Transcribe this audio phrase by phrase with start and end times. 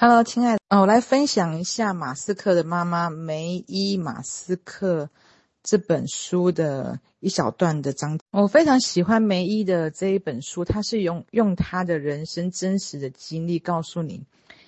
[0.00, 5.10] Hello，亲爱的，我来分享一下马斯克的妈妈梅伊马斯克
[5.64, 8.16] 这本书的一小段的章。
[8.30, 14.22] 我非常喜欢梅伊的这一本书，他是用用他的人生真实的经历告诉你，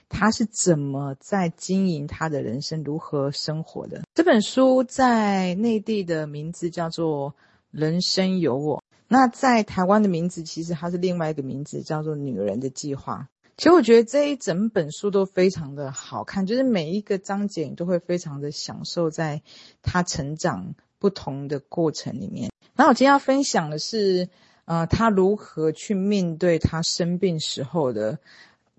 [0.08, 4.02] 他是怎么在经营他的人生，如何生活的。
[4.12, 7.30] 这本书在内地的名字叫做
[7.70, 13.28] 《人生有我》，那在台湾的名字其实它是另外一个名字，叫做《女人的计划》。
[13.60, 19.42] 其实我觉得这一整本书都非常的好看，就是每一个章节你都会非常的享受在
[19.82, 22.50] 他成长不同的过程里面。
[22.74, 24.30] 然后我今天要分享的是，
[24.64, 28.18] 呃，他如何去面对他生病时候的，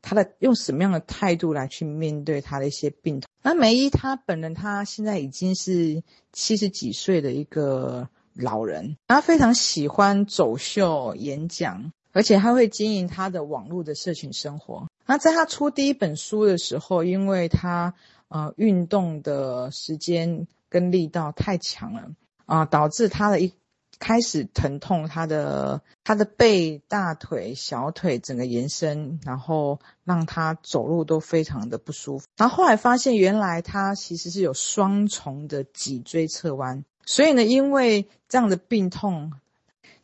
[0.02, 3.30] 他的用什么样的态度来去面对他的一些病痛。
[3.44, 6.02] 那梅姨他本人他现在已经是
[6.34, 11.94] 七十几岁的一个老人，他非常喜欢走秀演讲。
[12.11, 14.88] 而且他会经营他的网络的社群生活。
[15.05, 17.93] 那在他出第一本书的时候，因为他
[18.27, 22.11] 呃运动的时间跟力道太强了
[22.45, 23.53] 啊、导致他的一
[23.99, 32.25] 开始疼痛，他的他的背、大腿、小腿整个延伸，然后让他走路都非常的不舒服。
[32.36, 39.33] 然后后来发现，原来他其实是有双重的脊椎侧弯，所以呢，因为这样的病痛。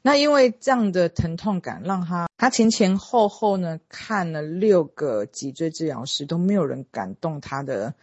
[0.02, 7.94] 那因为这样的疼痛感，让他他前前后后呢看了六个脊椎治疗师，都没有人敢动他的，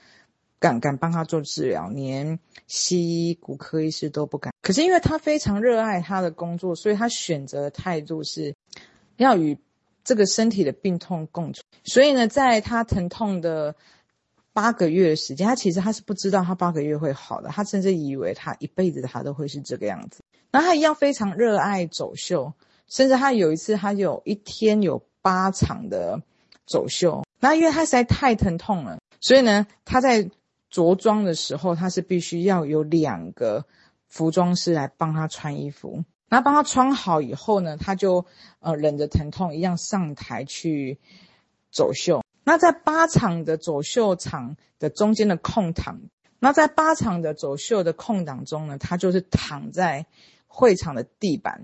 [0.58, 4.52] 敢敢帮他做治疗，连西医骨科医师都不敢。
[4.60, 8.54] 可是因为他非常热爱他的工作，所以他选择的态度是
[9.16, 9.56] 要与
[10.02, 11.64] 这个身体的病痛共存。
[11.84, 13.74] 所以呢，在他疼痛的
[14.52, 20.22] 八个月的时间，他其实他是不知道他八个月会好的，他甚至以为他一辈子他都会是这个样子。
[20.54, 22.52] 那他一样非常热爱走秀，
[22.86, 26.22] 甚至他有一次，他有一天有八场的
[26.64, 27.24] 走秀。
[27.40, 30.30] 那因为他实在太疼痛了，所以呢，他在
[30.70, 33.64] 着装的时候，他是必须要有两个
[34.06, 36.04] 服装师来帮他穿衣服。
[36.28, 38.24] 那帮他穿好以后呢，他就
[38.60, 41.00] 呃忍着疼痛一样上台去
[41.72, 42.22] 走秀。
[42.44, 45.98] 那在八场的走秀场的中间的空档，
[46.38, 50.06] 那在八场的走秀的空档中呢，他就是躺在。
[50.56, 51.60] 会场的地板，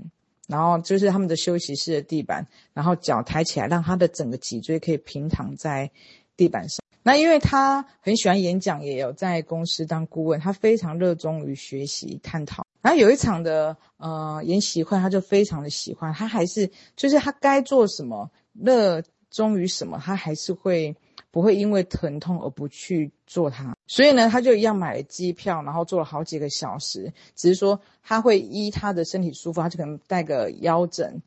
[0.49, 5.89] 然后就是他们的休息室的地板，然后脚抬起来，让他的整个脊椎可以平躺在
[6.37, 6.83] 地板上。
[7.05, 12.67] 那因为他很喜欢演讲，也有在公司当顾问，他非常热衷于学习探讨。
[12.83, 20.97] 然后有一场的呃研习会，他就非常的喜欢，他还是就是他该做什么，热衷于什么，他还是会。
[21.33, 27.13] 不会因为疼痛而不去做它，所以呢，他就一样买了机票，然后坐了好几个小时。
[27.37, 31.23] 只是说他会依他的身体舒服，他就可能带个腰枕，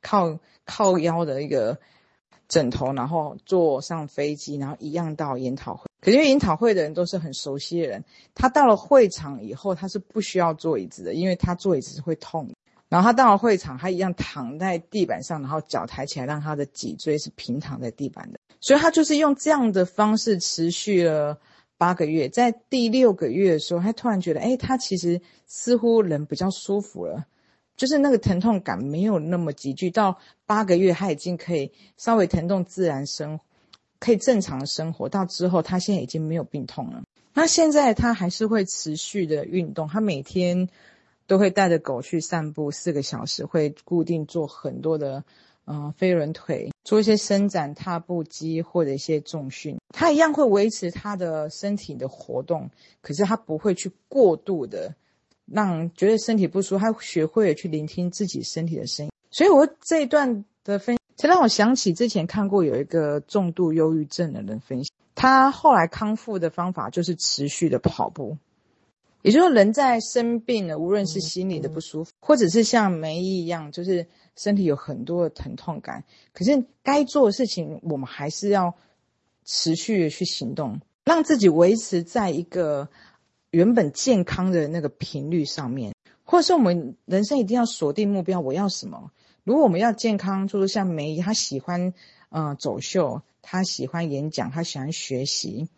[0.00, 1.78] 靠靠腰的一个
[2.48, 5.84] 枕头，然后坐上飞机，然后一样到研讨会。
[6.00, 8.04] 可是因为研讨会的人都是很熟悉的人，
[8.34, 12.48] 他到了会场以后，他是不需要坐椅子的，因为他坐椅子是会痛。
[12.88, 18.38] 然后他到了会场，他一样躺在地板上，然后脚抬起来，让他的脊椎是平躺在地板的。
[18.66, 21.38] 所以他就是用这样的方式持续了
[21.78, 27.26] 八个月，在第六个月的时候，他突然觉得，哎，他其实似乎人比较舒服了，
[27.76, 29.92] 就是那个疼痛感没有那么急剧。
[29.92, 33.38] 到八个月，他已经可以稍微疼痛自然生，
[34.00, 35.08] 可以正常生活。
[35.08, 37.04] 到之后，他现在已经没有病痛了。
[37.34, 40.68] 那现在他还是会持续的运动，他每天
[41.28, 45.22] 都会带着狗去散步四个小时，会固定做很多的。
[45.66, 54.94] 嗯、飞轮腿，做一些伸展、踏步机或者一些重训，他一样会维持他的身体的活动，可是他不会去过度的
[55.44, 59.12] 让觉得身体不舒服，他学会了去聆听自己身体的声音。
[59.30, 68.38] 所以我这一段的分享，才让我想起之前看过有一个重度忧郁症的人分享，他后来康复的方法就是持续的跑步。
[69.26, 74.06] 也就是说，人在生病了，无论是心理的不舒服，或者是像梅姨一样，就是
[74.36, 78.72] 身体有很多的疼痛感，可是该做的事情，我们还是要
[79.44, 82.88] 持续的去行动，让自己维持在一个
[83.50, 85.92] 原本健康的那个频率上面。
[86.22, 89.10] 或者是我们人生一定要锁定目标，我要什么？
[89.42, 91.92] 如果我们要健康，就是像梅姨，她喜欢
[92.30, 95.68] 嗯、呃、走秀，她喜欢演讲，她喜欢学习，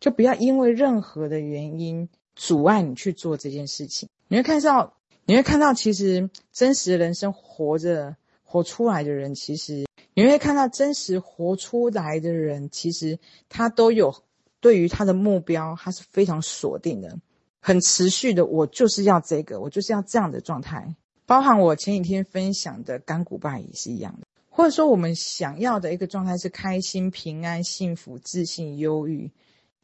[0.00, 2.08] 就不要因为任何的原因。
[2.38, 4.94] 阻碍你去做这件事情，你会看到，
[5.24, 8.14] 你会看到，其实真实人生活着
[8.44, 13.18] 活出来的人，其实你会看到真实活出来的人，其实
[13.48, 14.22] 他都有
[14.60, 17.18] 对于他的目标，他是非常锁定的，
[17.58, 18.46] 很持续的。
[18.46, 20.94] 我就是要这个，我就是要这样的状态。
[21.26, 24.26] 包含我前几天分享的甘古拜也是一样的。
[24.48, 29.30] 或者说我们想要的一个状态是开心、平安、幸福、自信、忧郁，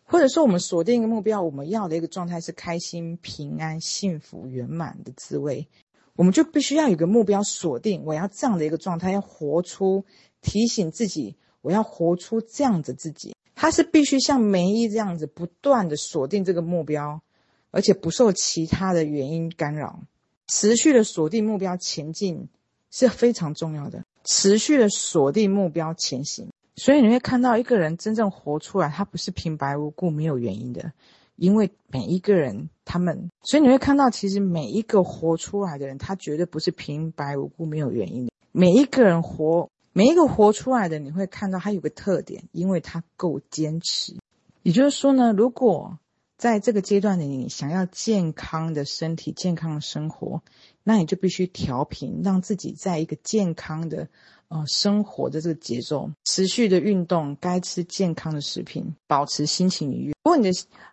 [0.04, 5.66] 或者说我们锁定一个目标，我们要的一个状态是开心、平安、幸福、圆满的滋味，
[6.14, 10.04] 我们就必须要有个目标锁定，我要这样的一个状态，要活出，
[10.40, 17.22] 提醒自己，我要活出这样子自己，它是必须像梅姨这样子不断的锁定这个目标，
[17.70, 20.00] 而且不受其他的原因干扰，
[20.46, 22.48] 持续的锁定目标前进
[22.90, 24.04] 是非常重要的。
[24.22, 30.92] 持续的锁定目标前行，所以你会看到一个人真正活出来，他不是平白无故没有原因的，
[31.36, 38.32] 因为每一个人他们，所以你会看到，其实每一个活出来的人，他绝对不是平白无故没有原因的。
[38.50, 44.16] 每一个人活，每一个活出来的，你会看到他有个特点，因为他够坚持。
[44.62, 45.98] 也就是说呢，如果
[46.36, 50.42] 在这个阶段的，你想要健康的身体、健康的生活。
[50.84, 54.06] 那你就必须调频，让自己在一个健康的
[54.48, 60.14] 呃生活的这个节奏，持续的运动，该吃健康的食品，保持心情愉悦。
[60.22, 60.50] 如果你的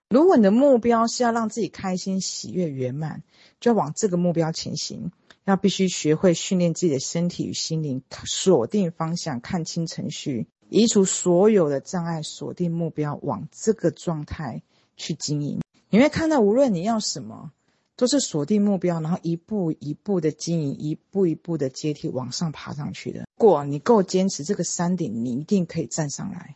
[0.10, 3.22] 如果你的目标是要让自己开心、喜悦、圆满，
[3.60, 5.12] 就要往这个目标前行。
[5.46, 14.62] 要必须学会训练自己的身体与心灵，锁定方向，看清程序，移除所有的障碍，锁定目标，往这个状态
[14.96, 15.60] 去经营。
[15.90, 17.52] 你会看到，无论你要什么。
[17.96, 23.20] 都是锁定目标，然后一步一步的经营，一步一步的阶梯往上爬上去的。
[23.38, 26.50] 如果你够坚持，这个山顶你一定可以站上来。